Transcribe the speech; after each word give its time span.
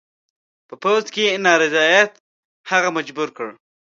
په 0.67 0.75
پوځ 0.83 1.05
کې 1.15 1.41
نارضاییت 1.45 2.11
هغه 2.69 2.89
مجبور 2.97 3.29
کړ. 3.37 3.47